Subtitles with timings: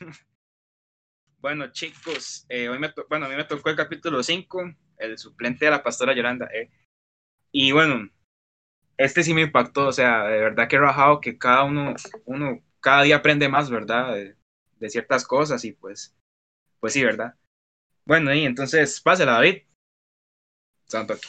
[1.38, 5.66] bueno, chicos, eh, hoy me bueno, a mí me tocó el capítulo 5, el suplente
[5.66, 6.46] de la pastora Yolanda.
[6.52, 6.70] Eh.
[7.52, 8.08] Y bueno,
[8.96, 13.02] este sí me impactó, o sea, de verdad que rajado que cada uno, uno cada
[13.02, 14.14] día aprende más, ¿verdad?
[14.14, 14.36] De,
[14.88, 16.16] ciertas cosas y pues,
[16.80, 17.34] pues sí, ¿verdad?
[18.06, 19.64] Bueno, y entonces, pásela, David.
[20.86, 21.28] Santo aquí.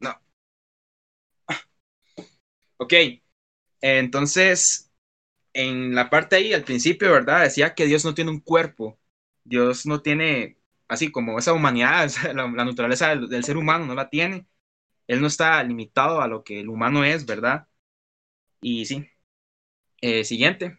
[0.00, 0.18] No.
[2.78, 2.94] Ok,
[3.80, 4.90] entonces,
[5.52, 7.42] en la parte ahí, al principio, ¿verdad?
[7.42, 8.98] Decía que Dios no tiene un cuerpo.
[9.44, 10.58] Dios no tiene,
[10.88, 14.46] así como esa humanidad, la, naturaleza del, ser humano no la tiene.
[15.08, 17.68] Él no está limitado a lo que el humano es, ¿verdad?
[18.60, 19.08] Y sí.
[20.00, 20.78] Eh, siguiente.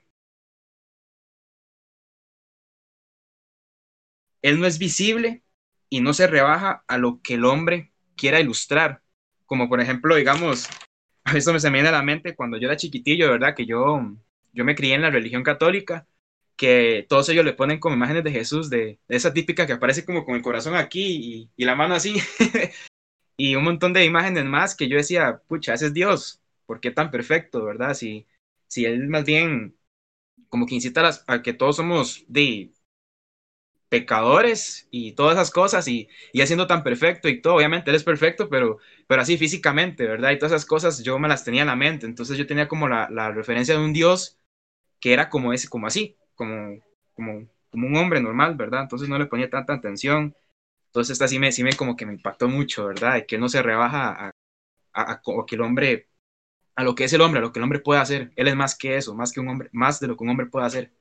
[4.42, 5.44] Él no es visible
[5.90, 9.02] y no se rebaja a lo que el hombre quiera ilustrar.
[9.46, 10.68] Como por ejemplo, digamos,
[11.36, 13.56] esto me se me viene a la mente cuando yo era chiquitillo, ¿verdad?
[13.56, 14.02] Que yo,
[14.54, 16.08] yo me crié en la religión católica,
[16.56, 20.26] que todos ellos le ponen como imágenes de Jesús, de, esa típica que aparece como
[20.26, 22.16] con el corazón aquí y, y la mano así,
[23.38, 26.92] y un montón de imágenes más que yo decía, pucha, ese es Dios, ¿por qué
[26.92, 27.94] tan perfecto, verdad?
[27.94, 28.28] Si,
[28.68, 29.78] si él más bien
[30.50, 32.72] como que incita a, que todos somos de
[33.90, 38.04] pecadores y todas esas cosas y, y haciendo tan perfecto y todo, obviamente él es
[38.04, 40.32] perfecto, pero, pero así físicamente, ¿verdad?
[40.32, 42.88] Y todas esas cosas yo me las tenía en la mente, entonces yo tenía como
[42.88, 44.40] la, la referencia de un Dios
[45.00, 46.80] que era como ese, como así, como,
[47.14, 48.84] como, como un hombre normal, ¿verdad?
[48.84, 50.36] Entonces no le ponía tanta atención,
[50.88, 53.16] entonces esta sí me, sí me como que me impactó mucho, ¿verdad?
[53.16, 54.32] De que no se rebaja a,
[54.94, 56.10] a, a, que el hombre,
[56.76, 58.56] a lo que es el hombre, a lo que el hombre puede hacer, él es
[58.56, 60.94] más que eso, más que un hombre, más de lo que un hombre puede hacer.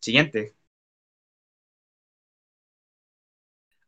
[0.00, 0.54] Siguiente.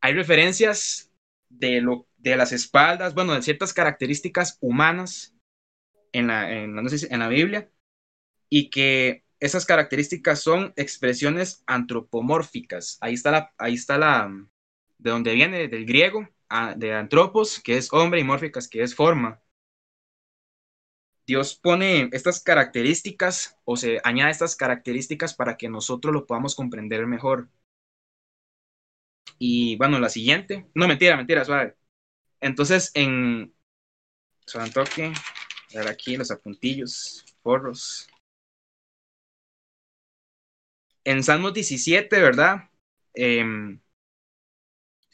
[0.07, 1.11] Hay referencias
[1.49, 5.35] de, lo, de las espaldas, bueno, de ciertas características humanas
[6.13, 6.77] en la, en,
[7.19, 7.69] la Biblia
[8.49, 12.99] y que esas características son expresiones antropomórficas.
[13.01, 14.31] Ahí está la, ahí está la,
[14.99, 16.29] de donde viene, del griego,
[16.77, 19.43] de antropos, que es hombre, y mórficas, que es forma.
[21.27, 27.09] Dios pone estas características o se añade estas características para que nosotros lo podamos comprender
[27.09, 27.49] mejor.
[29.39, 30.67] Y bueno, la siguiente.
[30.75, 31.77] No, mentira, mentira, suave.
[32.41, 33.55] Entonces, en.
[34.47, 35.13] Suave toque.
[35.75, 38.09] A ver aquí los apuntillos, forros.
[41.05, 42.69] En Salmos 17, ¿verdad?
[43.15, 43.81] Em,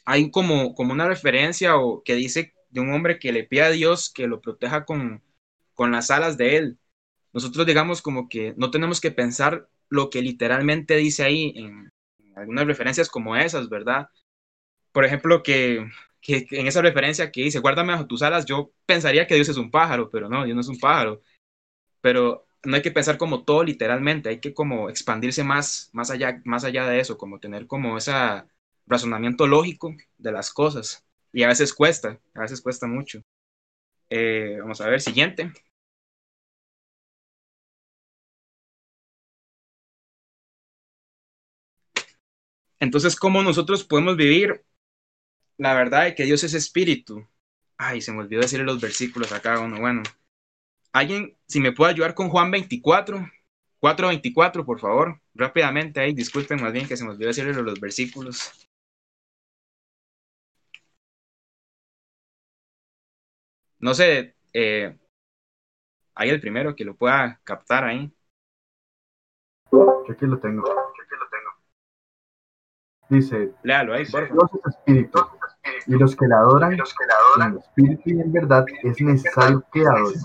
[0.05, 3.69] hay como, como una referencia o que dice de un hombre que le pide a
[3.69, 5.23] Dios que lo proteja con,
[5.73, 6.79] con las alas de él.
[7.33, 11.91] Nosotros digamos como que no tenemos que pensar lo que literalmente dice ahí en,
[12.35, 14.09] algunas referencias como esas, ¿verdad?
[14.91, 15.89] Por ejemplo, que,
[16.21, 19.57] que, en esa referencia que dice, guárdame bajo tus alas, yo pensaría que Dios es
[19.57, 21.21] un pájaro, pero no, Dios no es un pájaro.
[22.01, 26.41] Pero no hay que pensar como todo literalmente, hay que como expandirse más, más, allá,
[26.45, 28.13] más allá de eso, como tener como ese
[28.87, 31.05] razonamiento lógico de las cosas.
[31.33, 33.21] Y a veces cuesta, a veces cuesta mucho.
[34.09, 35.51] Eh, vamos a ver, siguiente.
[42.83, 44.65] Entonces, ¿cómo nosotros podemos vivir
[45.57, 47.25] la verdad de que Dios es espíritu?
[47.77, 49.79] Ay, se me olvidó decirle los versículos acá uno.
[49.79, 50.03] Bueno,
[50.91, 53.19] alguien, si me puede ayudar con Juan 24,
[53.79, 58.51] 4.24, por favor, rápidamente ahí, disculpen más bien que se me olvidó decirle los versículos.
[63.79, 64.97] No sé, eh,
[66.15, 68.11] hay el primero que lo pueda captar ahí.
[70.09, 70.92] aquí lo tengo.
[73.09, 75.19] Dice, Léalo ahí, por Dios es espíritu,
[75.87, 79.01] y los que la adoran, los que la adoran en espíritu y en verdad es
[79.01, 80.19] necesario que adoren.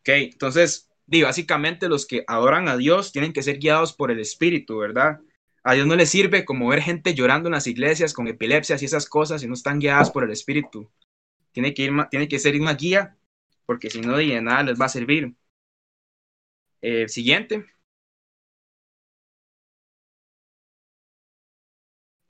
[0.00, 4.20] Ok, entonces, digo, básicamente los que adoran a Dios tienen que ser guiados por el
[4.20, 5.20] espíritu, ¿verdad?
[5.62, 8.86] A Dios no le sirve como ver gente llorando en las iglesias con epilepsias y
[8.86, 10.90] esas cosas y no están guiadas por el espíritu.
[11.52, 13.16] Tiene que, ir, tiene que ser una guía,
[13.66, 15.34] porque si no, de nada les va a servir.
[16.80, 17.66] Eh, siguiente.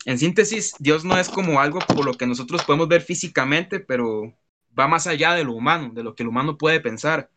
[0.06, 4.34] En síntesis, Dios no es como algo por lo que nosotros podemos ver físicamente, pero
[4.78, 7.30] va más allá de lo humano, de lo que el humano puede pensar.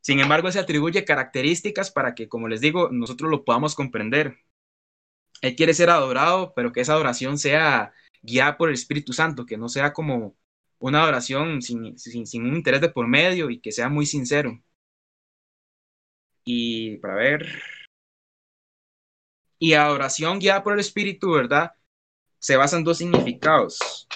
[0.00, 4.38] Sin embargo, se atribuye características para que, como les digo, nosotros lo podamos comprender.
[5.42, 9.56] Él quiere ser adorado, pero que esa adoración sea guiada por el Espíritu Santo, que
[9.58, 10.36] no sea como
[10.78, 14.60] una adoración sin, sin un interés de por medio y que sea muy sincero.
[16.44, 17.62] Y para ver,
[19.62, 21.72] y adoración guiada por el Espíritu, ¿verdad?
[22.40, 24.08] Se basan en dos significados.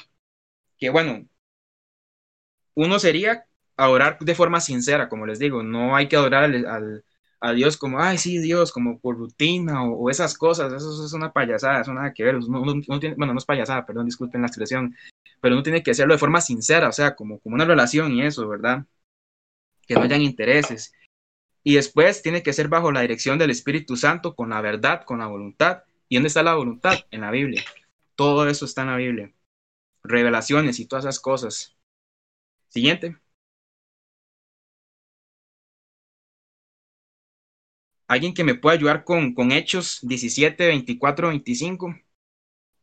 [0.76, 1.28] Que bueno,
[2.74, 3.46] uno sería
[3.76, 7.04] adorar de forma sincera, como les digo, no hay que adorar al,
[7.40, 11.32] a Dios como, ay, sí, Dios, como por rutina o, esas cosas, eso, es una
[11.32, 14.96] payasada, eso nada que ver, bueno, no es payasada, perdón, disculpen la expresión,
[15.40, 18.22] pero no tiene que hacerlo de forma sincera, o sea, como, como una relación y
[18.22, 18.84] eso, ¿verdad?
[19.86, 20.92] Que no hayan intereses.
[21.68, 25.18] Y después tiene que ser bajo la dirección del Espíritu Santo, con la verdad, con
[25.18, 25.82] la voluntad.
[26.08, 26.94] ¿Y dónde está la voluntad?
[27.10, 27.64] En la Biblia.
[28.14, 29.34] Todo eso está en la Biblia.
[30.04, 31.76] Revelaciones y todas esas cosas.
[32.68, 33.16] Siguiente.
[38.06, 41.96] ¿Alguien que me pueda ayudar con, con Hechos 17, 24, 25?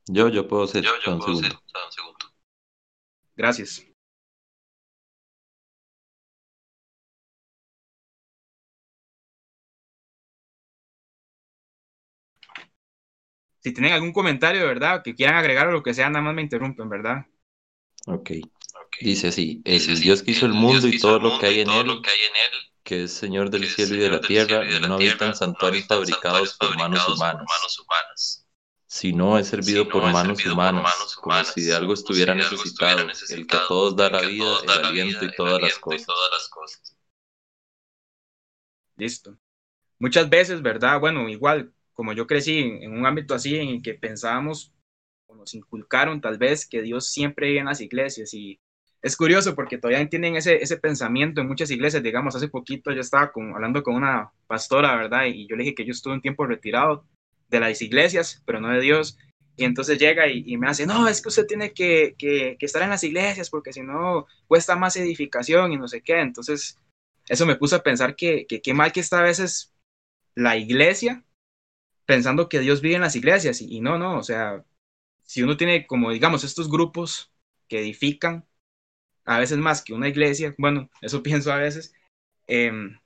[0.07, 0.83] Yo, yo puedo ser.
[0.83, 1.53] Yo, yo puedo ser.
[1.53, 2.25] Un segundo.
[3.37, 3.92] Gracias.
[13.63, 15.01] Si tienen algún comentario, ¿verdad?
[15.01, 17.25] Que quieran agregar o lo que sea, nada más me interrumpen, ¿verdad?
[18.07, 18.31] Ok.
[18.99, 22.01] Dice así, el Dios que hizo el mundo y todo lo que hay en él,
[22.83, 26.77] que es Señor del cielo y de la tierra, no habita en santuarios fabricados por
[26.77, 28.45] manos humanas,
[28.85, 33.67] sino es servido por manos humanas, como si de algo estuviera necesitado, el que a
[33.67, 36.97] todos da la vida, el aliento y todas las cosas.
[38.97, 39.37] Listo.
[39.97, 40.99] Muchas veces, ¿verdad?
[40.99, 44.73] Bueno, igual, como yo crecí en, un ámbito así en el que pensábamos,
[45.27, 48.59] o nos inculcaron tal vez, que Dios siempre vive en las iglesias y
[49.01, 53.01] es curioso porque todavía tienen ese, ese pensamiento en muchas iglesias, digamos, hace poquito yo
[53.01, 55.25] estaba con, hablando con una pastora, ¿verdad?
[55.25, 57.05] Y yo le dije que yo estuve un tiempo retirado
[57.49, 59.17] de las iglesias, pero no de Dios.
[59.57, 62.89] Y entonces llega y, me hace, no, es que usted tiene que, que, estar en
[62.89, 66.21] las iglesias porque si no cuesta más edificación y no sé qué.
[66.21, 66.79] Entonces,
[67.27, 69.73] eso me puso a pensar que qué mal que está a veces
[70.33, 71.23] la iglesia
[72.05, 74.65] pensando que Dios vive en las iglesias y, no, no, o sea,
[75.23, 77.33] si uno tiene como digamos estos grupos
[77.67, 78.47] que edifican,
[79.25, 81.93] a veces más que una iglesia, bueno, eso pienso a veces,
[82.47, 82.99] em,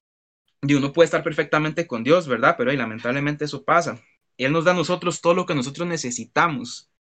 [0.63, 2.55] y uno puede estar perfectamente con Dios, ¿verdad?
[2.57, 4.01] Pero lamentablemente eso pasa.
[4.37, 6.91] Él nos da a nosotros todo lo que nosotros necesitamos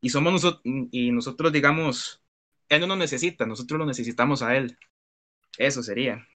[0.00, 2.22] y somos nosotros, y nosotros digamos,
[2.68, 4.78] Él no nos necesita, nosotros lo necesitamos a Él.
[5.58, 6.26] Eso sería.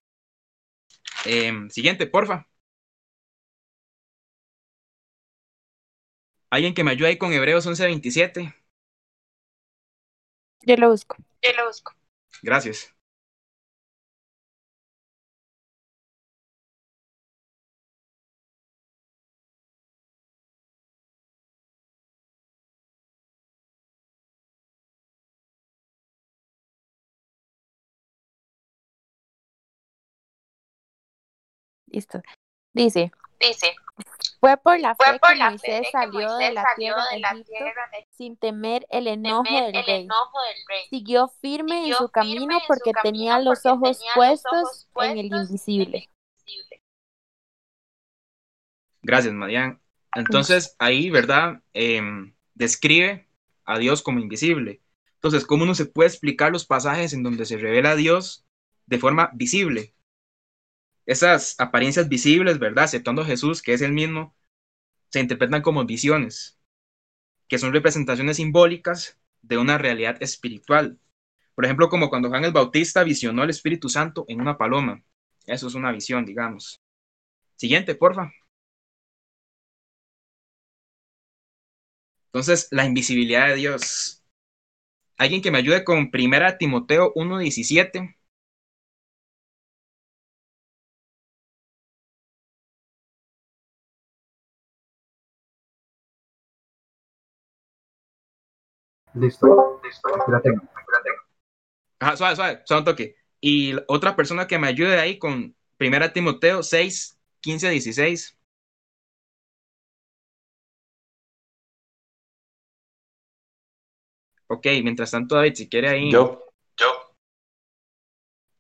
[1.26, 2.48] Em, siguiente, porfa.
[6.52, 8.54] Alguien que me ayude ahí con Hebreos 11:27.
[10.64, 11.16] Yo lo busco.
[11.42, 11.94] Yo lo busco.
[12.44, 12.94] Gracias.
[31.88, 32.22] Listo.
[32.74, 33.12] Dice.
[33.40, 33.76] Dice.
[34.42, 37.54] Fue por la fe que Moisés salió de la tierra de Egipto
[38.10, 40.08] sin temer el enojo del rey.
[40.90, 46.10] Siguió firme en su camino porque tenía los ojos puestos en el invisible.
[49.04, 49.80] Gracias, Marian.
[50.16, 51.62] Entonces, ahí, ¿verdad?
[51.74, 53.28] Em, describe
[53.64, 54.82] a Dios como invisible.
[55.16, 58.44] Entonces, ¿cómo uno se puede explicar los pasajes en donde se revela a Dios
[58.88, 59.94] de forma visible?
[61.12, 62.86] Esas apariencias visibles, ¿verdad?
[62.86, 64.36] Aceptando a Jesús, que es el mismo,
[65.10, 66.60] se interpretan como visiones,
[67.48, 71.00] que son representaciones simbólicas de una realidad espiritual.
[71.56, 75.04] Por ejemplo, como cuando Juan el Bautista visionó al Espíritu Santo en una paloma.
[75.46, 76.82] Eso es una visión, digamos.
[77.56, 78.32] Siguiente, porfa.
[82.28, 84.24] Entonces, la invisibilidad de Dios.
[85.18, 88.18] Alguien que me ayude con 1 Timoteo 1.17.
[99.14, 99.82] Listo.
[99.84, 100.16] Listo.
[100.16, 100.62] Aquí la tengo.
[102.00, 103.16] Ajá, suave, suave, suave un toque.
[103.40, 108.38] Y otra persona que me ayude ahí con 1 Timoteo 6, 15, 16.
[114.48, 116.12] Ok, mientras tanto, David, si quiere ahí.
[116.12, 116.44] Yo,
[116.78, 116.88] yo.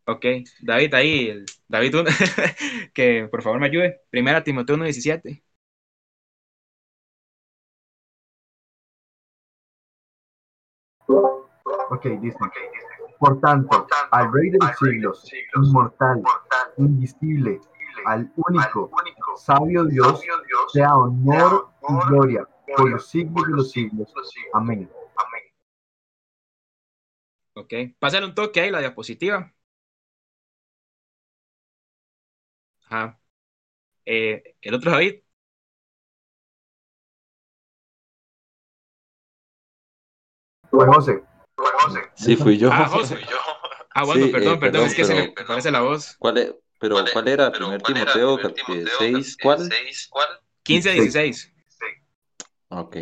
[0.05, 0.25] Ok,
[0.61, 1.95] David, ahí, David,
[2.93, 4.01] que por favor me ayude.
[4.11, 5.43] 1 Timoteo 1, 17.
[11.89, 12.37] Ok, dice.
[13.19, 16.23] Por tanto, al Rey de los siglos, inmortal,
[16.77, 17.59] invisible,
[18.05, 18.89] al único,
[19.35, 20.21] sabio Dios,
[20.73, 24.13] sea honor y gloria por los siglos de los siglos.
[24.53, 24.89] Amén.
[27.53, 29.53] Ok, pásale un toque ahí la diapositiva.
[32.85, 33.19] Ajá.
[34.05, 35.21] Eh, el otro David.
[40.71, 41.23] José.
[42.15, 42.69] Sí, fui yo.
[42.71, 43.17] Ah, José.
[43.93, 46.15] Ah, bueno, Sí, perdón, eh, perdón, es que se me pero- parece la voz.
[46.17, 46.55] ¿Cuál es?
[46.79, 47.51] Pero, ¿cuál era?
[47.51, 49.69] Primer Timoteo, eh, 6, ¿cuál?
[50.63, 51.51] 15 a 16.
[52.69, 52.97] Ok.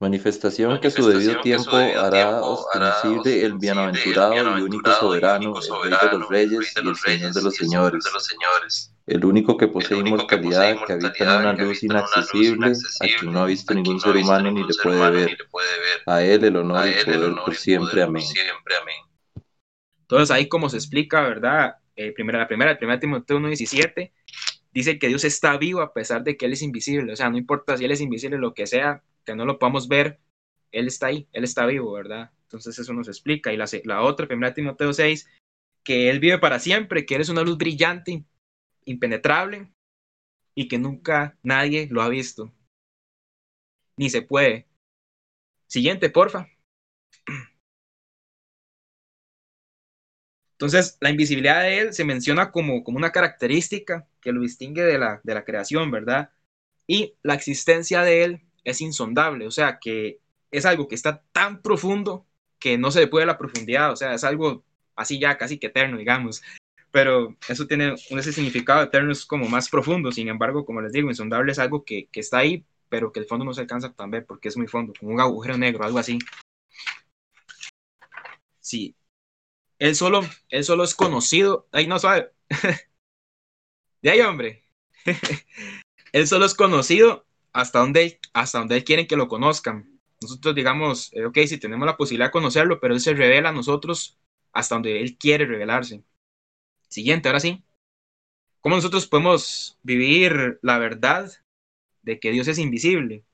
[0.00, 6.46] Manifestación que a su debido tiempo hará ostensible el bienaventurado y único soberano, el Rey
[6.46, 10.94] de los Reyes y el Señor de los Señores, el único que posee inmortalidad, que
[10.94, 14.74] habita en una luz inaccesible, a quien no ha visto ningún ser humano ni le
[14.82, 15.38] puede ver.
[16.06, 18.02] A él el honor y poder por siempre.
[18.02, 18.24] Amén.
[20.02, 21.76] Entonces ahí como se explica, ¿verdad?
[21.96, 24.12] Eh, primera, la primera, el primer Timoteo 1.17,
[24.72, 27.12] dice que Dios está vivo a pesar de que Él es invisible.
[27.12, 29.86] O sea, no importa si Él es invisible, lo que sea, que no lo podamos
[29.88, 30.18] ver,
[30.72, 32.30] Él está ahí, Él está vivo, ¿verdad?
[32.44, 33.52] Entonces eso nos explica.
[33.52, 35.28] Y la, la otra, primera Timoteo 6,
[35.82, 38.24] que Él vive para siempre, que Él es una luz brillante,
[38.84, 39.72] impenetrable,
[40.54, 42.52] y que nunca nadie lo ha visto.
[43.96, 44.68] Ni se puede.
[45.66, 46.48] Siguiente, porfa.
[50.52, 54.98] Entonces, la invisibilidad de él se menciona como, como una característica que lo distingue de
[54.98, 56.30] la, de la creación, ¿verdad?
[56.86, 61.60] Y la existencia de él es insondable, o sea, que es algo que está tan
[61.62, 62.26] profundo
[62.58, 64.64] que no se le puede la profundidad, o sea, es algo
[64.96, 66.42] así ya casi que eterno, digamos.
[66.94, 71.08] Pero eso tiene ese significado eterno, es como más profundo, sin embargo, como les digo,
[71.08, 74.24] insondable es algo que, que está ahí, pero que el fondo no se alcanza ver
[74.26, 76.20] porque es muy fondo, como un agujero negro, algo así.
[78.60, 78.94] Sí,
[79.80, 80.20] él solo,
[80.50, 81.66] él solo es conocido.
[81.72, 82.30] Ay, no sabe.
[84.02, 84.64] de ahí, hombre.
[86.12, 90.00] él solo es conocido hasta donde, hasta donde él quiere que lo conozcan.
[90.22, 93.52] Nosotros digamos, eh, ok, si tenemos la posibilidad de conocerlo, pero él se revela a
[93.52, 94.16] nosotros
[94.52, 96.04] hasta donde él quiere revelarse.
[96.94, 97.64] Siguiente, ahora sí.
[98.60, 101.28] ¿Cómo nosotros podemos vivir la verdad
[102.02, 103.24] de que Dios es invisible?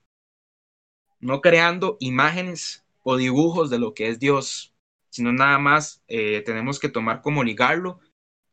[1.19, 4.73] No creando imágenes o dibujos de lo que es Dios,
[5.11, 7.99] sino nada más eh, tenemos que tomar como ligarlo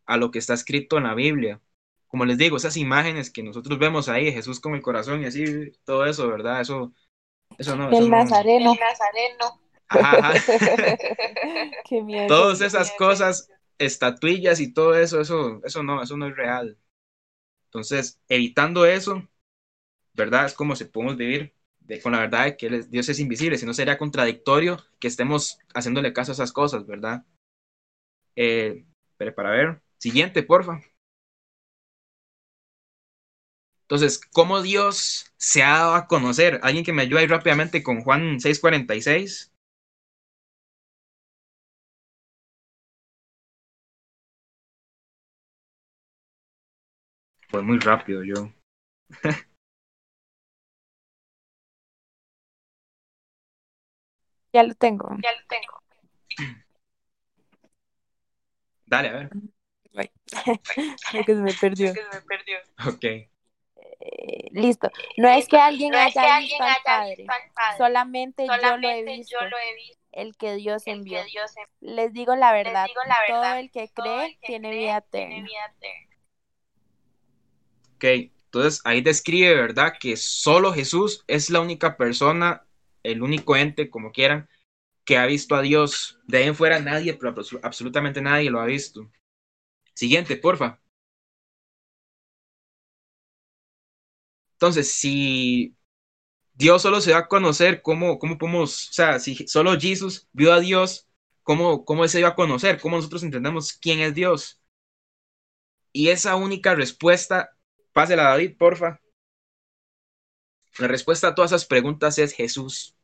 [0.05, 1.63] a lo que está escrito en la Biblia.
[2.09, 5.73] Como les digo, esas imágenes que nosotros vemos ahí, Jesús con el corazón y así,
[5.87, 6.61] todo eso, ¿verdad?
[6.61, 6.93] Eso,
[7.57, 7.91] eso no.
[7.91, 8.75] Eso El no- Nazareno.
[9.89, 10.99] Ajá, ajá.
[11.89, 12.29] Qué miedo.
[12.29, 16.79] Todas esas cosas, estatuillas y todo eso, eso, eso no, eso no es real.
[17.67, 19.29] Entonces, evitando eso,
[20.15, 20.47] ¿verdad?
[20.47, 21.55] Es como si podemos vivir
[22.03, 26.13] con la verdad de que Dios es invisible, si no sería contradictorio que estemos haciéndole
[26.13, 27.25] caso a esas cosas, ¿verdad?
[28.37, 30.81] Eh, pero para ver, siguiente, porfa.
[33.83, 36.61] Entonces, ¿cómo Dios se ha dado a conocer?
[36.63, 39.48] Alguien que me ayude ahí rápidamente con Juan 6:46.
[47.49, 48.53] Fue muy rápido yo.
[54.53, 55.09] Ya lo tengo.
[58.87, 59.31] Dale, a ver.
[61.11, 61.93] Creo que se me perdió.
[62.87, 63.05] Ok.
[64.01, 64.91] Eh, listo.
[65.17, 67.27] No es que alguien haya visto al Padre,
[67.77, 69.37] solamente yo lo he visto,
[70.13, 71.21] el que Dios envió.
[71.81, 72.87] Les digo la verdad,
[73.27, 75.49] todo el que cree tiene vida eterna.
[77.99, 79.95] Ok, entonces ahí describe, ¿verdad?
[79.99, 82.65] Que solo Jesús es la única persona,
[83.03, 84.49] el único ente, como quieran,
[85.05, 86.21] que ha visto a Dios.
[86.27, 89.11] De ahí en fuera nadie, pero abs- absolutamente nadie lo ha visto.
[89.95, 90.81] Siguiente, porfa.
[94.55, 95.77] Entonces, si
[96.55, 100.53] Dios solo se va a conocer, ¿cómo, cómo podemos, o sea, si solo Jesús vio
[100.55, 101.09] a Dios,
[101.45, 102.81] ¿cómo, cómo se dio a conocer?
[102.81, 104.61] ¿Cómo nosotros entendemos quién es Dios?
[105.93, 107.51] Y esa única respuesta,
[107.99, 109.01] pásela David, porfa.
[110.79, 112.95] La respuesta a todas esas preguntas es Jesús.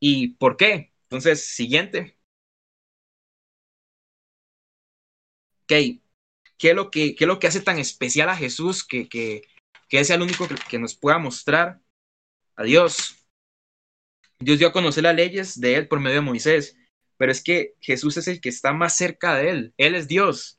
[0.00, 0.92] ¿Y por qué?
[1.04, 2.18] Entonces, siguiente.
[5.62, 6.00] Ok,
[6.58, 9.42] ¿qué es lo que, qué es lo que hace tan especial a Jesús que, que,
[9.88, 11.80] que es el único que, que nos pueda mostrar
[12.56, 13.28] a Dios?
[14.40, 16.76] Dios dio a conocer las leyes de él por medio de Moisés,
[17.16, 20.58] pero es que Jesús es el que está más cerca de él, él es Dios.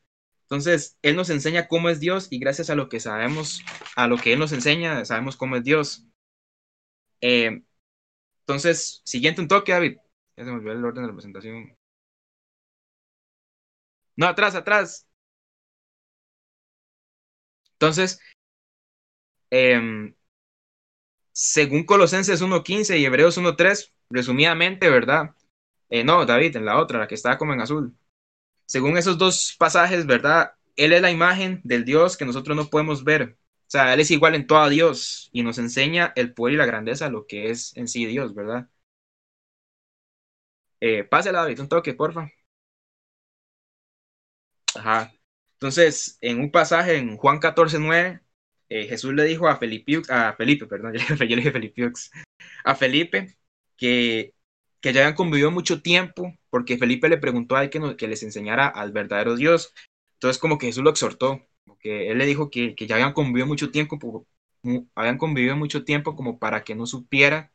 [0.50, 3.62] Entonces, él nos enseña cómo es Dios y gracias a lo que sabemos,
[3.98, 6.06] a lo que él nos enseña, sabemos cómo es Dios.
[7.22, 7.63] Eh,
[8.42, 9.98] entonces, siguiente un toque, David.
[10.38, 11.75] Ya se me olvidó el orden de la presentación.
[14.18, 15.08] No, atrás, atrás.
[17.74, 18.20] Entonces,
[19.51, 20.13] em,
[21.32, 25.36] según Colosenses 1.15 y Hebreos 1.3, resumidamente, ¿verdad?
[25.89, 27.96] Eh, no, David, en la otra, la que estaba como en azul.
[28.67, 30.53] Según esos dos pasajes, ¿verdad?
[30.75, 33.38] Él es la imagen del Dios que nosotros no podemos ver.
[33.67, 36.57] O sea, Él es igual en todo a Dios y nos enseña el poder y
[36.57, 38.69] la grandeza, lo que es en sí Dios, ¿verdad?
[40.79, 42.29] Eh, pásela, David, un toque, porfa.
[44.75, 45.12] Ajá.
[45.53, 48.21] Entonces, en un pasaje en Juan 14, 9,
[48.69, 51.91] eh, Jesús le dijo a Felipe, a Felipe, perdón, yo le dije Felipe,
[52.63, 53.38] a Felipe
[53.77, 54.33] que,
[54.88, 58.67] que ya habían convivido mucho tiempo, porque Felipe le preguntó a él que, les enseñara
[58.67, 59.74] al verdadero Dios.
[60.13, 61.46] Entonces, como que Jesús lo exhortó,
[61.82, 64.25] que él le dijo que, que ya habían convivido mucho tiempo,
[64.96, 67.51] habían convivido mucho tiempo como para que no supiera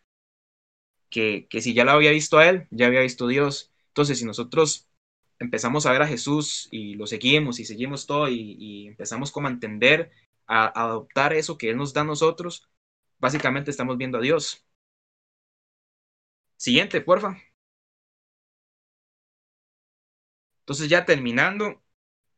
[1.09, 3.73] que, que si ya lo había visto a él, ya había visto a Dios.
[3.89, 4.89] Entonces, si nosotros
[5.39, 9.51] empezamos a ver a Jesús y lo seguimos y seguimos todo y, empezamos como a
[9.51, 10.11] entender,
[10.47, 12.69] a, adoptar eso que Él nos da a nosotros,
[13.19, 14.67] básicamente estamos viendo a Dios.
[16.65, 17.37] Siguiente, porfa.
[20.61, 21.83] Entonces ya terminando,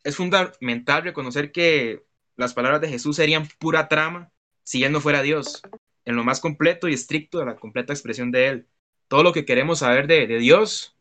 [0.04, 2.04] es fundamental reconocer que
[2.36, 4.32] las palabras de Jesús serían pura trama
[4.64, 5.62] si Él no fuera Dios,
[6.06, 8.68] en lo más completo y estricto de la completa expresión de Él.
[9.08, 10.96] Todo lo que queremos saber de, de Dios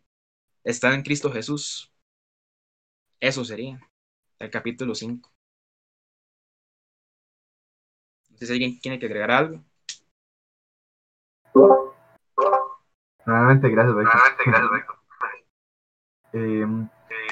[0.64, 1.94] está en Cristo Jesús.
[3.20, 3.80] Eso sería
[4.40, 5.34] el capítulo 5.
[8.30, 9.64] No sé si alguien tiene que agregar algo.
[13.26, 14.10] Nuevamente, gracias, Beto.
[14.14, 14.94] Nuevamente, gracias, Beto.
[16.34, 16.68] eh,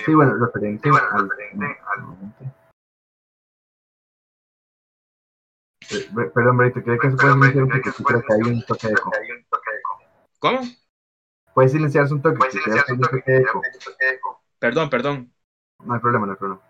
[0.05, 2.51] sí, bueno, referente, sí, bueno, al, referente al...
[5.91, 7.91] Eh, perdón, Beto, ¿cree que se puede silenciar un toque?
[8.03, 9.11] Creo que hay un toque de eco.
[10.39, 10.59] ¿Cómo?
[11.53, 12.37] Puede silenciarse un toque.
[12.37, 13.61] Puede silenciarse un toque de eco.
[14.59, 15.33] Perdón, perdón.
[15.83, 16.61] No hay problema, no hay problema.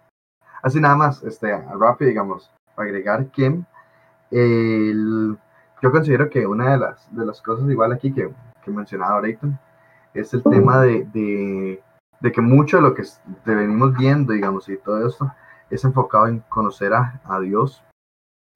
[0.63, 3.61] Así nada más, este, rápido, digamos, agregar que
[4.31, 5.37] el,
[5.81, 8.31] yo considero que una de las, de las cosas igual aquí que,
[8.63, 9.47] que mencionaba ahorita
[10.13, 11.83] es el tema de, de,
[12.19, 13.03] de, que mucho de lo que
[13.45, 15.31] te venimos viendo, digamos, y todo esto
[15.69, 17.83] es enfocado en conocer a, a, Dios.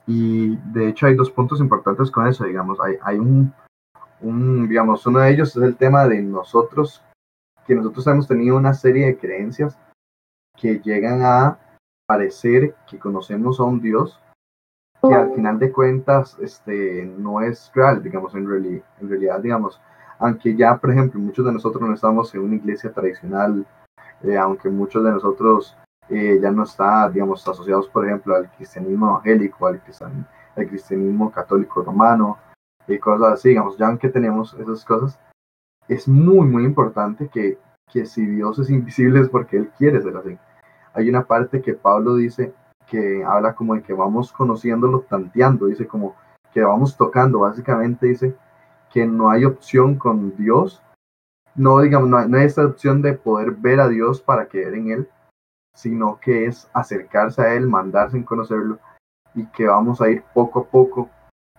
[0.06, 3.54] Y de hecho hay dos puntos importantes con eso, digamos, hay, hay un,
[4.22, 7.02] un, digamos, uno de ellos es el tema de nosotros,
[7.66, 9.78] que nosotros hemos tenido una serie de creencias
[10.58, 11.60] que llegan a
[12.06, 14.22] parecer que conocemos a un Dios
[15.08, 18.44] que al final de cuentas este, no es real, digamos, en,
[19.00, 19.80] en realidad, digamos,
[20.20, 23.66] aunque ya, por ejemplo, muchos de nosotros no estamos en una iglesia tradicional,
[24.24, 25.78] eh, aunque muchos de nosotros
[26.10, 29.82] eh, ya no están, digamos, asociados, por ejemplo, al cristianismo evangélico, al,
[30.56, 32.38] al cristianismo católico romano,
[32.88, 35.20] y cosas así, digamos, ya aunque tenemos esas cosas,
[35.88, 37.58] es muy, muy importante que,
[37.92, 40.38] que si Dios es invisible es porque Él quiere ser así.
[40.94, 42.54] Hay una parte que Pablo dice
[42.88, 46.16] que habla como de que vamos conociéndolo, tanteando, dice como
[46.54, 48.36] que vamos tocando, básicamente dice
[48.96, 50.82] que no hay opción con Dios,
[51.54, 54.74] no digamos, no hay, no hay esta opción de poder ver a Dios para creer
[54.74, 55.10] en Él,
[55.74, 58.80] sino que es acercarse a Él, mandarse en conocerlo
[59.34, 61.10] y que vamos a ir poco a poco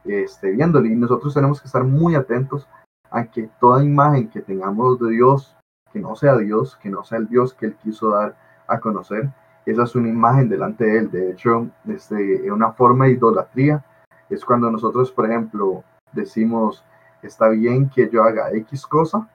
[0.05, 0.87] este, viéndolo.
[0.87, 2.67] Y nosotros tenemos que estar muy atentos
[3.11, 5.55] a que toda imagen que tengamos de Dios,
[5.93, 8.35] que no sea Dios, que no sea el Dios que Él quiso dar,
[8.67, 9.29] a conocer.
[9.67, 11.11] Esa es una imagen delante de él.
[11.11, 13.85] De hecho, este, una forma de idolatría
[14.31, 16.83] es cuando nosotros, por ejemplo, decimos,
[17.27, 19.31] está bien que yo haga X cosa,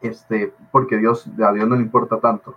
[0.00, 2.56] este, porque Dios, a Dios no le importa tanto.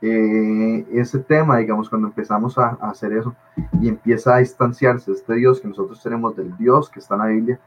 [0.00, 3.34] Eh, ese tema, digamos, cuando empezamos a, a, hacer eso
[3.80, 7.26] y empieza a distanciarse este Dios que nosotros tenemos del Dios que está en la
[7.26, 7.60] Biblia,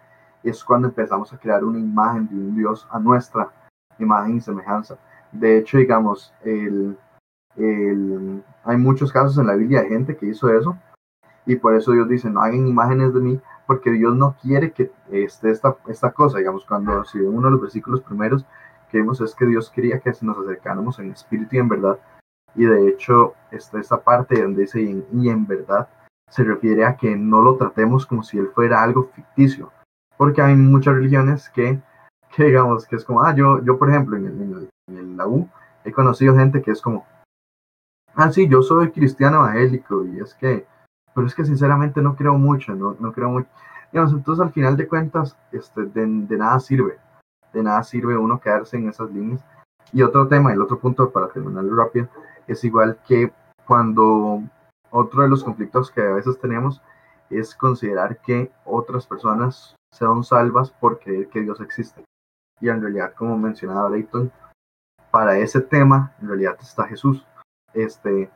[0.43, 3.51] es cuando empezamos a crear una imagen de un Dios a nuestra
[3.99, 4.97] imagen y semejanza.
[5.31, 6.97] De hecho, digamos, el,
[7.55, 10.77] el, hay muchos casos en la Biblia de gente que hizo eso
[11.45, 14.91] y por eso Dios dice, no hagan imágenes de mí, porque Dios no quiere que
[15.11, 18.45] esté esta, esta cosa, digamos, cuando si uno de los versículos primeros
[18.89, 21.99] que vemos es que Dios quería que nos acercáramos en espíritu y en verdad,
[22.55, 25.87] y de hecho está esta parte donde dice y en, en verdad,
[26.29, 29.71] se refiere a que no lo tratemos como si él fuera algo ficticio,
[30.17, 31.79] porque hay muchas religiones que
[32.35, 35.49] que digamos que es como, ah, yo, yo por ejemplo, en, el, en, la U
[35.83, 37.05] he conocido gente que es como,
[38.15, 40.65] ah, sí, yo soy cristiano evangélico y es que,
[41.13, 43.49] pero es que sinceramente no creo mucho, no, no creo mucho.
[43.91, 46.97] Digamos, entonces al final de cuentas, este, de, de nada sirve,
[47.53, 49.43] de nada sirve uno quedarse en esas líneas.
[49.91, 52.07] Y otro tema, el otro punto para terminarlo rápido,
[52.47, 53.31] es igual que
[53.65, 54.41] cuando
[54.89, 56.81] otro de los conflictos que a veces tenemos
[57.29, 62.03] es considerar que otras personas sean salvas por creer que Dios existe
[62.61, 64.31] y en realidad, como mencionaba Leighton,
[65.09, 67.25] para ese tema, en realidad está Jesús.
[67.73, 68.29] Este,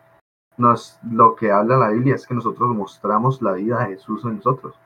[0.58, 4.38] nos, lo que habla la Biblia es que nosotros mostramos la vida de Jesús en
[4.38, 4.80] nosotros.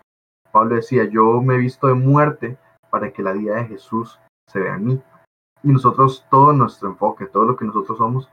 [0.51, 2.57] Pablo decía, yo me he visto de muerte
[2.89, 5.03] para que la vida de Jesús se vea en mí.
[5.61, 8.29] Y nosotros, todo nuestro enfoque, todo lo que nosotros somos,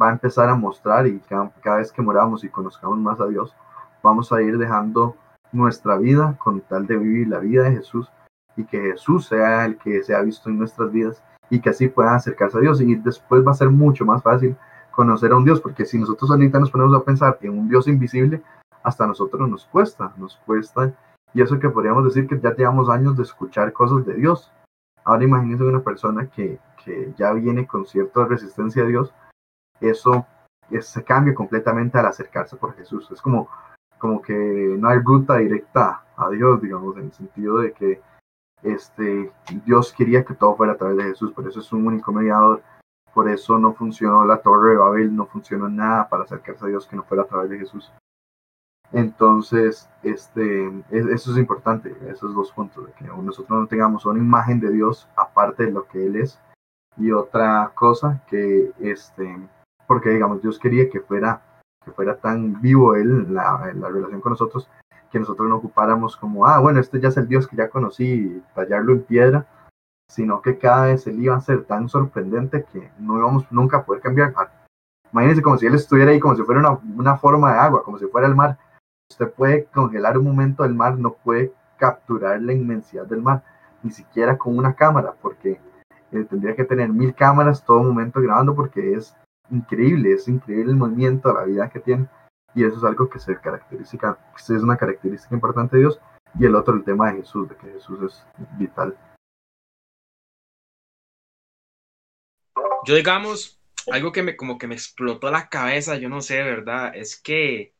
[0.00, 3.54] va a empezar a mostrar y cada, vez que moramos y conozcamos más a Dios,
[4.02, 5.16] vamos a ir dejando
[5.52, 8.10] nuestra vida con tal de vivir la vida de Jesús
[8.56, 11.88] y que Jesús sea el que se ha visto en nuestras vidas y que así
[11.88, 14.56] puedan acercarse a Dios y después va a ser mucho más fácil
[14.96, 17.86] conocer a un Dios, porque si nosotros ahorita nos ponemos a pensar en un Dios
[17.86, 18.42] invisible,
[18.82, 20.92] hasta nosotros nos cuesta, nos cuesta,
[21.34, 24.50] y eso que podríamos decir que ya llevamos años de escuchar cosas de Dios.
[25.04, 29.12] Ahora imagínense una persona que, que ya viene con cierta resistencia a Dios,
[29.80, 30.26] eso
[30.80, 33.10] se cambia completamente al acercarse por Jesús.
[33.10, 33.48] Es como,
[33.98, 34.32] como que
[34.78, 38.00] no hay ruta directa a Dios, digamos, en el sentido de que
[38.62, 39.30] este,
[39.66, 42.62] Dios quería que todo fuera a través de Jesús, por eso es un único mediador,
[43.16, 46.86] por eso no funcionó la torre de Babel, no funcionó nada para acercarse a Dios
[46.86, 47.90] que no fuera a través de Jesús.
[48.92, 54.60] Entonces, este, eso es importante, esos dos puntos, de que nosotros no tengamos una imagen
[54.60, 56.38] de Dios aparte de lo que Él es.
[56.98, 59.48] Y otra cosa que, este,
[59.86, 61.40] porque digamos, Dios quería que fuera,
[61.86, 64.68] que fuera tan vivo Él, la, la relación con nosotros,
[65.10, 68.42] que nosotros no ocupáramos como, ah, bueno, este ya es el Dios que ya conocí,
[68.54, 69.46] tallarlo en piedra,
[70.08, 73.84] sino que cada vez Él iba a ser tan sorprendente que no íbamos nunca a
[73.84, 74.34] poder cambiar.
[75.12, 78.06] Imagínense como si Él estuviera ahí, como si fuera una, forma de agua, como si
[78.06, 78.58] fuera el mar.
[79.10, 83.44] Usted puede congelar un momento del mar, no puede capturar la inmensidad del mar,
[83.82, 85.60] ni siquiera con una cámara, porque
[86.12, 89.16] eh, tendría que tener mil cámaras todo momento grabando porque es
[89.50, 92.08] increíble, es increíble el movimiento, la vida que tiene
[92.56, 96.00] y eso es algo que se caracteriza, es una característica importante de Dios
[96.38, 98.96] y el otro el tema de Jesús, de que Jesús es vital.
[102.86, 103.58] Yo digamos,
[103.90, 106.94] algo que me como que me explotó la cabeza, yo no sé, ¿verdad?
[106.96, 107.74] Es que,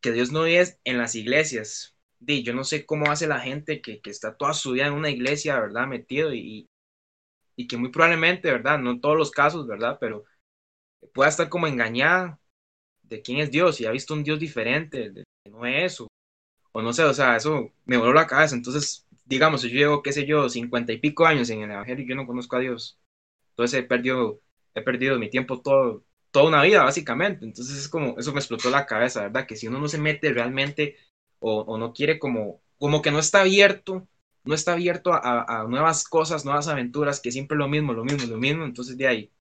[0.00, 1.96] que Dios no es en las iglesias.
[2.18, 4.94] Di, yo no sé cómo hace la gente que, que está toda su vida en
[4.94, 5.86] una iglesia, ¿verdad?
[5.86, 6.66] Metido y,
[7.56, 8.78] y que muy probablemente, ¿verdad?
[8.78, 9.98] No en todos los casos, ¿verdad?
[10.00, 10.24] Pero
[11.14, 12.40] pueda estar como engañada
[13.02, 15.12] de quién es Dios y ha visto un Dios diferente,
[15.50, 16.08] no es eso.
[16.72, 18.56] O no sé, o sea, eso me voló la cabeza.
[18.56, 22.04] Entonces, digamos, si yo llevo, qué sé yo, cincuenta y pico años en el Evangelio
[22.04, 22.98] y yo no conozco a Dios,
[23.56, 24.40] entonces he perdido,
[24.74, 27.44] he perdido mi tiempo todo, toda una vida, básicamente.
[27.46, 29.46] Entonces es como, eso me explotó la cabeza, ¿verdad?
[29.46, 30.96] Que si uno no se mete realmente
[31.40, 34.08] o, no quiere como, como que no está abierto,
[34.44, 38.26] no está abierto a, a, nuevas cosas, nuevas aventuras, que siempre lo mismo, lo mismo,
[38.28, 39.32] lo mismo, entonces de ahí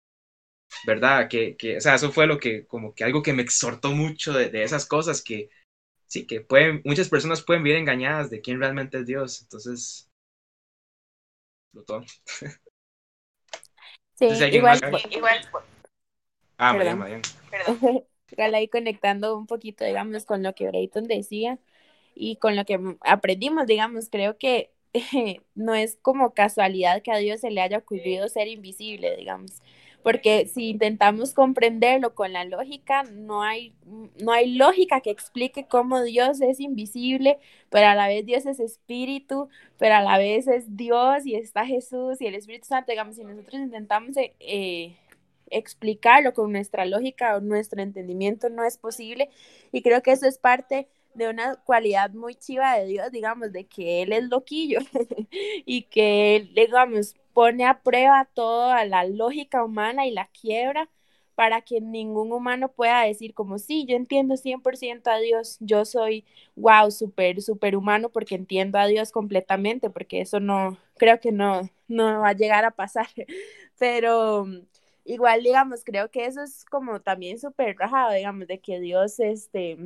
[0.85, 1.27] ¿verdad?
[1.29, 4.33] Que, que, o sea, eso fue lo que, como que algo que me exhortó mucho
[4.33, 5.49] de, de, esas cosas que,
[6.07, 10.09] sí, que pueden, muchas personas pueden vivir engañadas de quién realmente es Dios, entonces,
[11.73, 12.03] explotó.
[14.15, 14.79] Sí, igual,
[15.11, 15.39] igual.
[16.57, 17.21] Ah, Mariana, Mariana.
[18.31, 21.59] Igual ahí conectando un poquito, digamos, con lo que Brayton decía
[22.15, 24.71] y con lo que aprendimos, digamos, creo que
[25.53, 29.61] no es como casualidad que a Dios se le haya ocurrido ser invisible, digamos
[30.05, 33.73] porque si intentamos comprenderlo con la lógica, no hay,
[34.21, 37.39] no hay lógica que explique cómo Dios es invisible,
[37.71, 41.65] pero a la vez Dios es espíritu, pero a la vez es Dios y está
[41.65, 44.95] Jesús y el Espíritu Santo, digamos, si nosotros intentamos eh,
[45.49, 49.31] explicarlo con nuestra lógica o nuestro entendimiento, no es posible,
[49.71, 53.65] y creo que eso es parte de una cualidad muy chiva de Dios, digamos, de
[53.65, 54.81] que Él es loquillo
[55.65, 60.89] y que Él, digamos, pone a prueba toda la lógica humana y la quiebra
[61.35, 66.25] para que ningún humano pueda decir como, sí, yo entiendo 100% a Dios, yo soy,
[66.55, 71.69] wow, súper, súper humano porque entiendo a Dios completamente, porque eso no, creo que no,
[71.89, 73.07] no va a llegar a pasar,
[73.79, 74.47] pero
[75.05, 79.77] igual, digamos, creo que eso es como también súper rajado, digamos, de que Dios, este,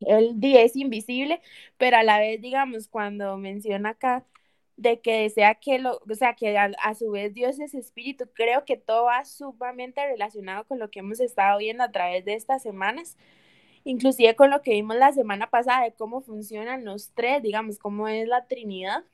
[0.00, 1.40] él es invisible,
[1.76, 4.24] pero a la vez, digamos, cuando menciona acá
[4.80, 8.24] de que desea que lo, o sea, que a, a, su vez Dios es espíritu,
[8.32, 12.32] creo que todo va sumamente relacionado con lo que hemos estado viendo a través de
[12.32, 13.18] estas semanas,
[13.84, 18.08] inclusive con lo que vimos la semana pasada de cómo funcionan los tres, digamos, cómo
[18.08, 19.04] es la Trinidad,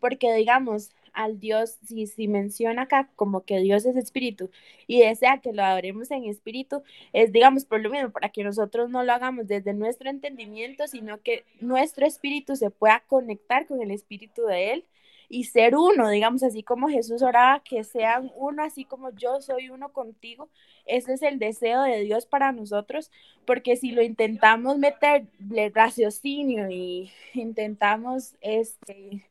[0.00, 4.50] porque digamos, al Dios, si, si menciona acá como que Dios es espíritu
[4.86, 8.88] y desea que lo adoremos en espíritu, es digamos por lo mismo, para que nosotros
[8.88, 13.90] no lo hagamos desde nuestro entendimiento, sino que nuestro espíritu se pueda conectar con el
[13.90, 14.84] espíritu de Él
[15.32, 19.70] y ser uno, digamos, así como Jesús oraba, que sean uno, así como yo soy
[19.70, 20.50] uno contigo.
[20.86, 23.12] Ese es el deseo de Dios para nosotros,
[23.46, 29.24] porque si lo intentamos meterle raciocinio y intentamos este,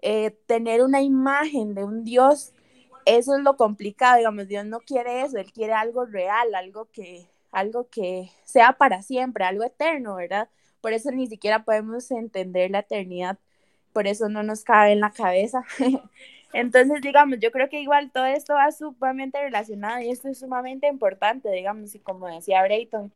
[0.00, 2.54] eh, tener una imagen de un Dios,
[3.04, 7.26] eso es lo complicado, digamos, Dios no quiere eso, Él quiere algo real, algo que,
[7.52, 10.48] algo que sea para siempre, algo eterno, ¿verdad?
[10.80, 13.38] Por eso ni siquiera podemos entender la eternidad
[13.94, 15.64] por eso no nos cabe en la cabeza.
[16.52, 20.88] Entonces, digamos, yo creo que igual todo esto va sumamente relacionado y esto es sumamente
[20.88, 23.12] importante, digamos, y como decía Brayton,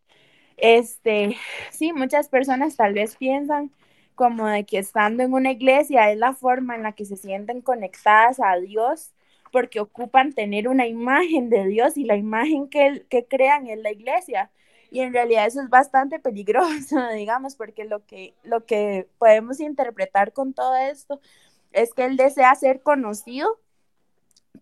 [0.57, 1.37] este,
[1.71, 3.73] sí, muchas personas tal vez piensan
[4.15, 7.63] como de que estando en una iglesia es la forma en la que se sienten
[7.63, 9.13] conectadas a Dios,
[9.53, 13.93] porque ocupan tener una imagen de Dios y la imagen que, que crean en la
[13.93, 14.51] iglesia.
[14.91, 20.33] Y en realidad eso es bastante peligroso, digamos, porque lo que, lo que podemos interpretar
[20.33, 21.21] con todo esto
[21.73, 23.59] es que él desea ser conocido,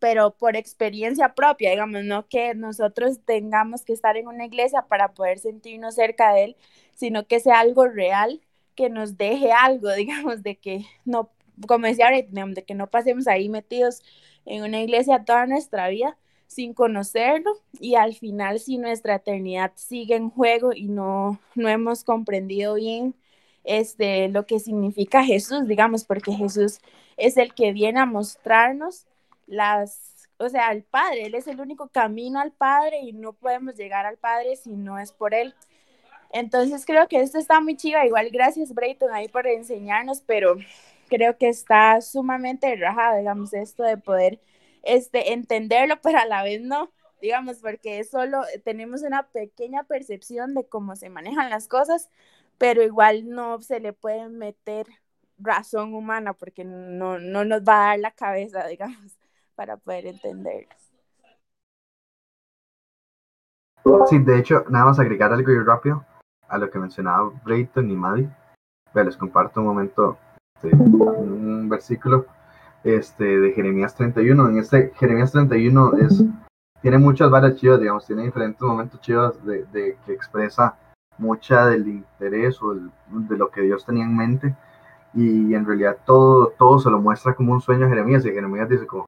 [0.00, 5.14] pero por experiencia propia, digamos, no que nosotros tengamos que estar en una iglesia para
[5.14, 6.56] poder sentirnos cerca de él,
[6.94, 8.40] sino que sea algo real
[8.74, 11.30] que nos deje algo, digamos, de que no,
[11.66, 14.02] como decía de que no pasemos ahí metidos
[14.46, 20.14] en una iglesia toda nuestra vida sin conocerlo y al final si nuestra eternidad sigue
[20.14, 23.14] en juego y no, no hemos comprendido bien
[23.66, 26.78] este, lo que significa Jesús, digamos, porque Jesús
[27.16, 29.06] es el que viene a mostrarnos
[29.46, 33.74] las, o sea, el Padre, Él es el único camino al Padre y no podemos
[33.74, 35.54] llegar al Padre si no es por Él.
[36.32, 40.56] Entonces creo que esto está muy chiva, igual gracias Brayton ahí por enseñarnos, pero
[41.08, 44.40] creo que está sumamente rajado, digamos, esto de poder
[44.82, 50.66] este, entenderlo, pero a la vez no, digamos, porque solo tenemos una pequeña percepción de
[50.68, 52.10] cómo se manejan las cosas,
[52.58, 54.86] pero igual no se le puede meter
[55.38, 59.18] razón humana porque no, no nos va a dar la cabeza, digamos,
[59.54, 60.68] para poder entenderlo.
[64.08, 66.04] Sí, de hecho, nada más agregar algo rápido
[66.48, 68.28] a lo que mencionaba Brayton y Maddie.
[68.94, 70.18] Les comparto un momento
[70.62, 72.26] este, un versículo
[72.84, 74.48] este, de Jeremías 31.
[74.48, 76.24] En este Jeremías 31 es,
[76.82, 80.76] tiene muchas varias chivas, digamos, tiene diferentes momentos chivas de, de que expresa
[81.18, 84.54] mucha del interés o de lo que Dios tenía en mente
[85.14, 88.68] y en realidad todo, todo se lo muestra como un sueño a Jeremías y Jeremías
[88.68, 89.06] dice como,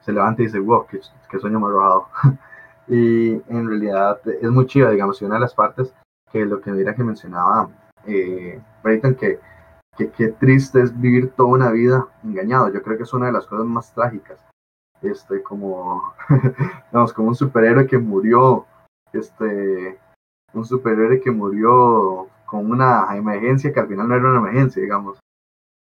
[0.00, 2.08] se levanta y dice, wow, qué, qué sueño más arrojado.
[2.88, 5.94] y en realidad es muy chiva, digamos, y una de las partes
[6.32, 7.68] que lo que mira que mencionaba
[8.06, 8.60] eh,
[9.18, 9.40] que
[9.96, 12.72] qué triste es vivir toda una vida engañado.
[12.72, 14.38] Yo creo que es una de las cosas más trágicas.
[15.02, 16.14] Este, como,
[16.90, 18.66] digamos, como un superhéroe que murió,
[19.12, 19.98] este,
[20.52, 25.18] un superhéroe que murió con una emergencia que al final no era una emergencia, digamos.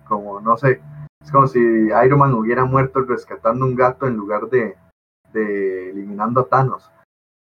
[0.07, 0.81] Como, no sé,
[1.21, 4.77] es como si Iron Man hubiera muerto rescatando un gato en lugar de,
[5.33, 6.91] de eliminando a Thanos.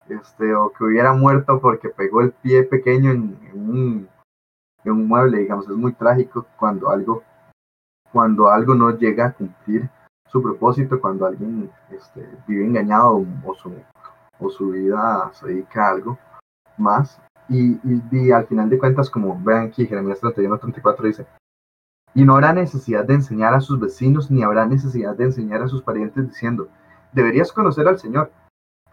[0.08, 4.08] Este, o que hubiera muerto porque pegó el pie pequeño en un
[4.90, 7.22] un mueble, digamos, es muy trágico cuando algo,
[8.12, 9.88] cuando algo no llega a cumplir
[10.28, 13.72] su propósito, cuando alguien este, vive engañado o, su,
[14.38, 16.18] o su vida se dedica a algo
[16.76, 17.20] más.
[17.48, 17.78] Y,
[18.10, 21.26] y, al final de cuentas, como vean aquí, Jeremías 31, 34 dice,
[22.14, 25.68] y no habrá necesidad de enseñar a sus vecinos, ni habrá necesidad de enseñar a
[25.68, 26.68] sus parientes diciendo,
[27.12, 28.32] deberías conocer al Señor,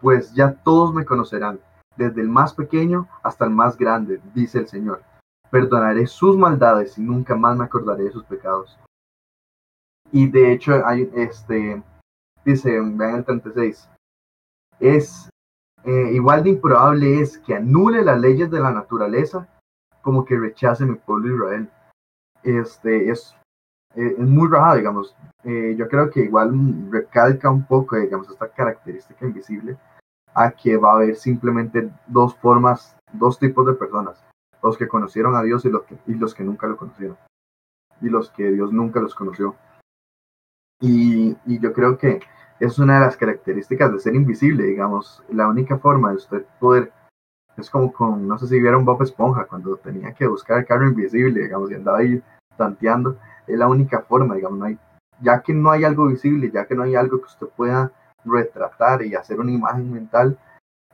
[0.00, 1.58] pues ya todos me conocerán,
[1.96, 5.02] desde el más pequeño hasta el más grande, dice el Señor
[5.54, 8.76] perdonaré sus maldades y nunca más me acordaré de sus pecados.
[10.10, 11.80] Y de hecho, hay, este,
[12.44, 13.88] dice, vean el 36,
[14.80, 15.30] es
[15.84, 19.46] eh, igual de improbable es que anule las leyes de la naturaleza
[20.02, 21.70] como que rechace mi pueblo Israel.
[22.42, 23.36] Este, es,
[23.94, 25.14] eh, es muy raro, digamos.
[25.44, 29.78] Eh, yo creo que igual recalca un poco, digamos, esta característica invisible
[30.34, 34.24] a que va a haber simplemente dos formas, dos tipos de personas
[34.64, 37.16] los que conocieron a Dios y los que, y los que nunca lo conocieron,
[38.00, 39.54] y los que Dios nunca los conoció.
[40.80, 42.20] Y, y yo creo que
[42.60, 46.92] es una de las características de ser invisible, digamos, la única forma de usted poder,
[47.56, 50.88] es como con, no sé si vieron Bob Esponja, cuando tenía que buscar el carro
[50.88, 52.22] invisible, digamos, y andaba ahí
[52.56, 54.78] tanteando, es la única forma, digamos, no hay,
[55.20, 57.92] ya que no hay algo visible, ya que no hay algo que usted pueda
[58.24, 60.38] retratar y hacer una imagen mental,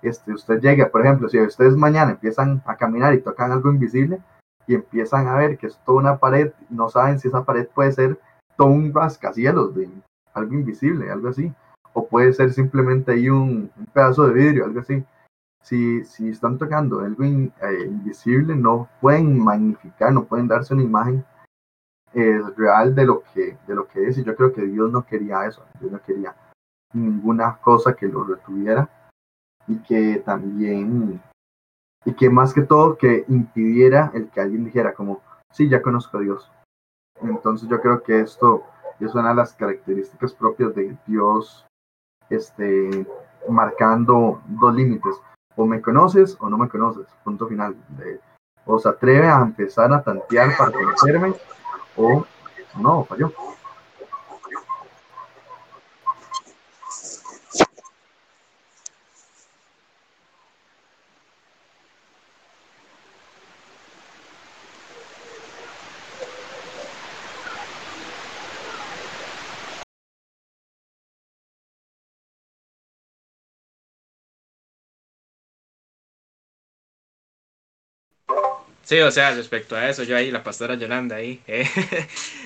[0.03, 4.21] este, usted llega, por ejemplo, si ustedes mañana empiezan a caminar y tocan algo invisible
[4.67, 7.93] y empiezan a ver que es toda una pared, no saben si esa pared puede
[7.93, 8.19] ser
[8.57, 9.91] todo un rascacielos de
[10.35, 11.53] algo invisible, algo así,
[11.93, 15.05] o puede ser simplemente ahí un, pedazo de vidrio, algo así.
[15.63, 21.25] Si, si están tocando algo eh, invisible, no pueden magnificar, no pueden darse una imagen
[22.15, 24.17] eh, real de lo, que, de lo que es.
[24.17, 26.35] Y yo creo que Dios no quería eso, Dios no quería
[26.95, 28.89] ninguna cosa que lo retuviera
[29.71, 31.23] y que también,
[32.05, 35.21] y que más que todo que impidiera el que alguien dijera como,
[35.53, 36.51] sí, ya conozco a Dios.
[37.23, 38.65] Entonces yo creo que esto
[38.99, 41.67] es una de las características propias de Dios,
[42.29, 43.07] este,
[43.49, 45.15] marcando dos límites.
[45.57, 47.77] O me conoces o no me conoces, punto final.
[47.91, 48.21] De,
[48.65, 51.35] o se atreve a empezar a tantear para conocerme
[51.97, 52.25] o
[52.79, 53.33] no, falló.
[78.91, 81.41] Sí, o sea, respecto a eso, yo ahí, la pastora Yolanda ahí.
[81.47, 81.65] Eh,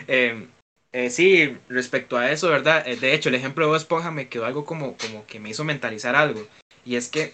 [0.08, 0.48] em,
[0.92, 2.86] eh, sí, respecto a eso, ¿verdad?
[2.86, 5.48] Eh, de hecho, el ejemplo de Bob Esponja me quedó algo como, como que me
[5.48, 6.46] hizo mentalizar algo.
[6.84, 7.32] Y es que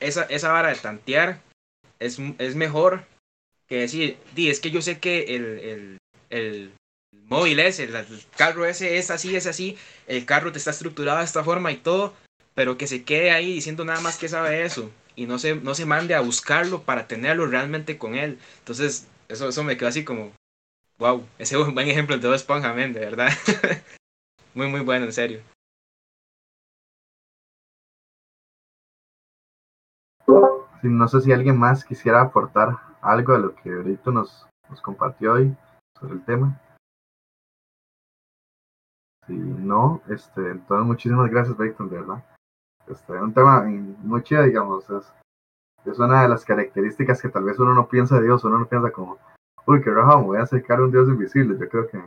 [0.00, 1.40] esa, esa vara de tantear
[2.00, 3.04] es, es mejor
[3.68, 5.98] que decir, di, es que yo sé que el, el,
[6.30, 6.72] el
[7.12, 7.94] móvil ese, el
[8.36, 11.76] carro ese es así, es así, el carro te está estructurado de esta forma y
[11.76, 12.12] todo,
[12.56, 15.74] pero que se quede ahí diciendo nada más que sabe eso y no se, no
[15.74, 18.38] se mande a buscarlo para tenerlo realmente con él.
[18.60, 20.32] Entonces, eso, eso me quedó así como,
[20.98, 23.30] Wow, ese es un buen ejemplo de Bob Esponja, de verdad.
[24.54, 25.40] muy, muy bueno, en serio.
[30.82, 35.32] no sé si alguien más quisiera aportar algo a lo que ahorita nos, nos compartió
[35.32, 35.54] hoy
[35.98, 36.60] sobre el tema.
[39.26, 42.24] Si no, este, entonces muchísimas gracias, Brayton, de verdad.
[42.90, 43.64] Este, es un tema
[44.02, 45.12] muy chido, digamos, es,
[45.84, 48.66] es una de las características que tal vez uno no piensa de Dios, uno no
[48.66, 49.18] piensa como,
[49.66, 51.58] uy, qué roja, me voy a acercar a un dios invisible.
[51.58, 52.02] Yo creo que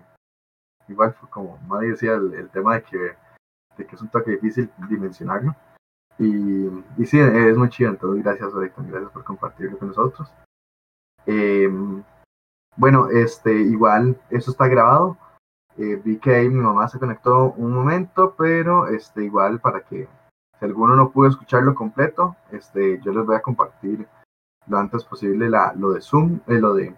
[0.88, 3.16] igual como nadie decía el, tema de que,
[3.78, 5.56] de que es un toque difícil dimensionarlo.
[6.20, 6.68] Y,
[6.98, 10.32] y sí, es muy chido, entonces gracias, Oriton, gracias por compartirlo con nosotros.
[11.26, 12.04] Em,
[12.78, 15.18] bueno, este, igual, eso está grabado.
[15.78, 20.08] Eh, vi que ahí mi mamá se conectó un momento, pero este, igual para que
[20.62, 24.08] si alguno no pudo escucharlo completo, este, yo les voy a compartir
[24.68, 26.96] lo antes posible la, lo de Zoom, eh, lo de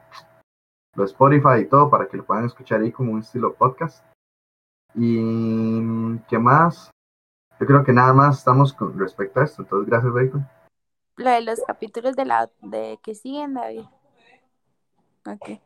[0.95, 4.05] lo Spotify y todo para que lo puedan escuchar ahí como un estilo podcast.
[4.95, 6.91] Y qué más,
[7.57, 9.61] yo creo que nada más estamos con respecto a esto.
[9.61, 10.45] Entonces, gracias, Bacon.
[11.15, 13.85] Lo de los capítulos de la de que siguen, David.
[15.25, 15.61] Ok.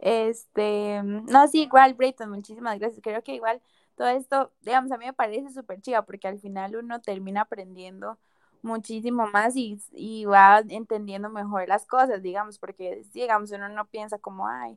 [0.00, 3.00] Este, no, sí, igual, Brayton, muchísimas gracias.
[3.00, 3.62] Creo que igual
[3.96, 8.18] todo esto, digamos, a mí me parece súper chido porque al final uno termina aprendiendo
[8.62, 14.18] muchísimo más y, y, va entendiendo mejor las cosas, digamos, porque, digamos, uno no piensa
[14.18, 14.76] como, ay,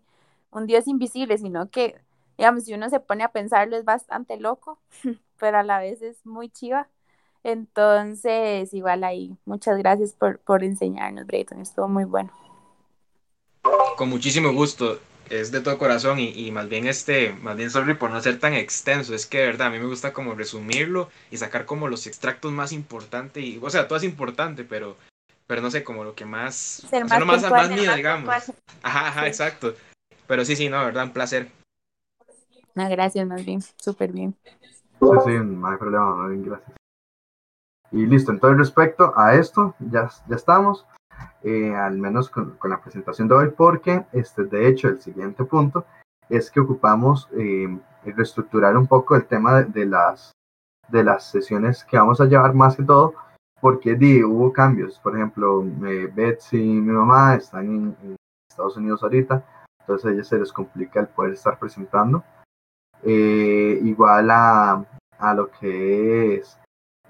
[0.52, 2.00] un Dios invisible, sino que,
[2.38, 4.80] digamos, si uno se pone a pensarlo es bastante loco,
[5.40, 6.88] pero a la vez es muy chiva.
[7.44, 12.32] Entonces, igual ahí, muchas gracias por, por enseñarnos, Brayton, estuvo muy bueno.
[13.98, 17.94] Con muchísimo gusto es de todo corazón y, y, más bien este, más bien sorry
[17.94, 21.10] por no ser tan extenso, es que de verdad a mí me gusta como resumirlo
[21.32, 24.98] y sacar como los extractos más importantes y, o sea, todo es importante, pero,
[25.48, 28.30] pero no sé, como lo que más, o sea, más, más, más mío, digamos.
[28.82, 29.76] Ajá, ajá, exacto.
[30.28, 31.50] Pero sí, sí, no, de verdad, un placer.
[32.76, 34.36] No, gracias, más bien, súper bien.
[34.44, 36.72] Sí, sí, no hay problema, más bien, gracias.
[37.92, 40.86] Y listo, entonces respecto a esto, ya, ya estamos.
[41.42, 45.46] Eh, al menos con, con, la presentación de hoy, porque este, de hecho el siguiente
[45.46, 45.86] punto
[46.28, 50.34] es que ocupamos eh, reestructurar un poco el tema de, de, las,
[50.90, 53.14] de las sesiones que vamos a llevar más que todo,
[53.62, 55.00] porque di, hubo cambios.
[55.00, 58.16] Por ejemplo, eh, Betsy y mi mamá están en, en,
[58.50, 59.46] Estados Unidos ahorita,
[59.80, 62.24] entonces a ellos se les complica el poder estar presentando.
[63.04, 64.86] Eh, igual a,
[65.18, 66.59] a lo que es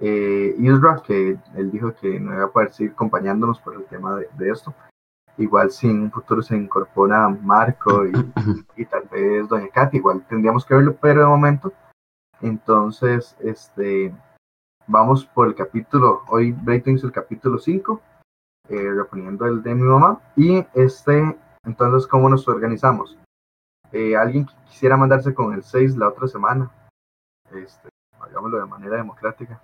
[0.01, 4.15] eh, Isra, que él dijo que no iba a poder seguir acompañándonos por el tema
[4.15, 4.73] de, de esto.
[5.37, 8.11] Igual si en un futuro se incorpora Marco y,
[8.75, 11.73] y, tal vez Doña Katy, igual tendríamos que verlo, pero de momento.
[12.41, 14.13] Entonces, este,
[14.87, 18.01] vamos por el capítulo, hoy Brayton hizo el capítulo 5,
[18.69, 20.19] eh, reponiendo el de mi mamá.
[20.35, 23.17] Y este, entonces, ¿cómo nos organizamos?
[23.91, 26.71] Eh, ¿Alguien que quisiera mandarse con el 6 la otra semana?
[27.51, 29.61] Este, hagámoslo de manera democrática.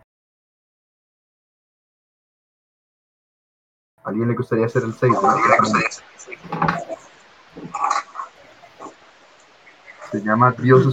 [4.06, 5.14] Alguien le gustaría hacer el 6?
[10.12, 10.86] Se llama Dios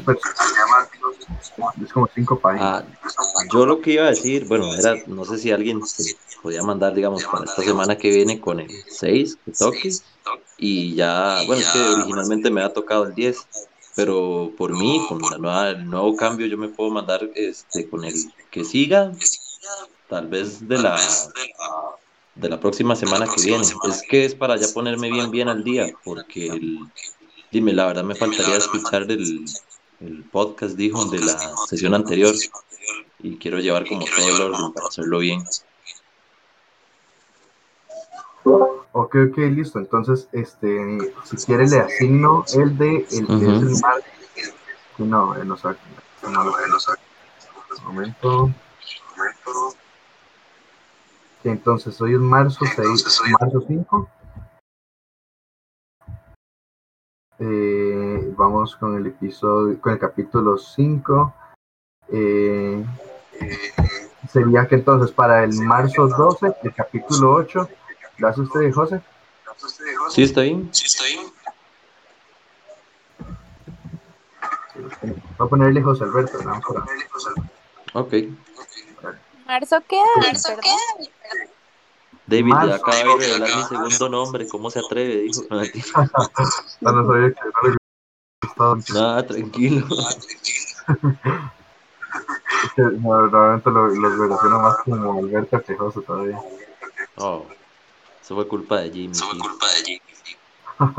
[1.83, 2.85] Es como cinco páginas.
[2.85, 6.62] Ah, yo lo que iba a decir, bueno, era, no sé si alguien se podía
[6.62, 9.92] mandar, digamos, para esta semana que viene con el 6, que toque.
[10.57, 13.46] Y ya, bueno, es que originalmente me ha tocado el 10,
[13.94, 18.04] pero por mí, con la nueva, el nuevo cambio, yo me puedo mandar este con
[18.04, 18.15] el
[18.50, 19.13] que siga,
[20.08, 20.98] tal vez de la
[22.35, 23.64] de la próxima semana que viene.
[23.88, 26.78] Es que es para ya ponerme bien bien al día, porque el,
[27.50, 29.44] dime, la verdad me faltaría escuchar el,
[30.00, 32.35] el podcast, dijo, de la sesión anterior
[33.20, 35.44] y quiero llevar como todo el orden para hacerlo bien.
[38.94, 39.78] Ok, ok, listo.
[39.78, 43.56] Entonces, este, si quiere le asigno el de el uh -huh.
[43.56, 44.02] es el mar...
[44.98, 45.78] No, él no sabe.
[46.22, 46.52] No, no
[47.85, 48.44] momento.
[48.44, 48.52] Un
[51.45, 54.09] Entonces, hoy es marzo, 6, marzo 5.
[57.40, 61.35] Eh, vamos con el episodio, con el capítulo 5.
[62.13, 62.85] Eh,
[64.31, 67.69] sería que entonces para el marzo 12, el capítulo 8,
[68.19, 69.01] ¿lo hace usted, José?
[70.11, 70.71] Sí, está bien.
[75.38, 76.61] Voy a ponerle José Alberto, ¿no?
[77.95, 78.15] Ok.
[79.53, 80.65] Marzo queda, ¿verdad?
[82.27, 82.75] David Marzo.
[82.75, 84.48] acaba de revelar mi segundo nombre.
[84.48, 85.17] ¿Cómo se atreve?
[85.25, 85.42] Dijo.
[85.50, 85.61] No.
[86.81, 87.77] No, no sabía que no le
[88.42, 88.79] gustaba.
[88.94, 89.87] Nada, tranquilo.
[92.65, 96.38] Es que no, realmente lo, los relaciono más como Alberto Quejoso todavía.
[97.17, 97.44] Oh,
[98.21, 99.15] eso fue culpa de Jimmy.
[99.15, 100.37] sí.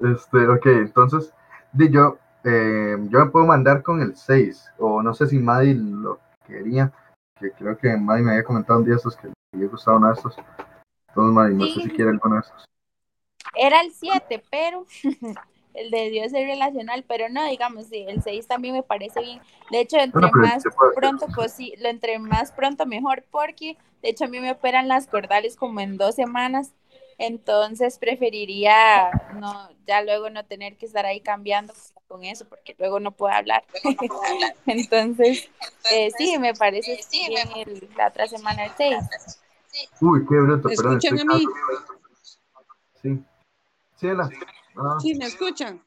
[0.00, 1.32] Este, ok, entonces,
[1.72, 5.74] di yo, eh, yo me puedo mandar con el 6, o no sé si Maddy
[5.74, 6.92] lo quería,
[7.38, 10.08] que creo que Maddy me había comentado un día estos que le había gustado uno
[10.08, 10.36] de estos.
[11.08, 11.82] Entonces, Maddy, no sé Sí.
[11.82, 12.64] si quiere alguno de estos.
[13.54, 14.84] Era el 7, pero
[15.74, 19.40] el de Dios es relacional, pero no, digamos, sí, el 6 también me parece bien.
[19.70, 24.10] De hecho, entre Bueno, más pronto, pues sí, lo entre más pronto mejor, porque de
[24.10, 26.72] hecho a mí me operan las cordales como en dos semanas,
[27.18, 31.72] entonces preferiría no, ya luego no tener que estar ahí cambiando
[32.08, 33.64] con eso, porque luego no puedo hablar.
[34.66, 35.48] entonces,
[35.90, 38.96] eh, sí, me parece bien el- la otra semana el 6.
[40.00, 40.96] Uy, qué bruto, ¿Me perdón.
[40.96, 41.44] escuchan a mí?
[43.02, 43.24] Sí.
[43.96, 44.30] Sí, Ela.
[44.76, 45.82] Ah, Sí, me escuchan.